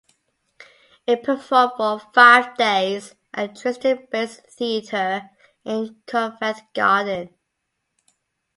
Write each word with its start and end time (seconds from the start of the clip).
It 1.05 1.21
performed 1.21 1.73
for 1.77 1.99
five 2.11 2.57
days 2.57 3.13
at 3.35 3.55
Tristan 3.55 4.07
Bates 4.11 4.37
Theatre 4.55 5.29
in 5.63 6.01
Covent 6.07 6.57
Garden. 6.73 7.29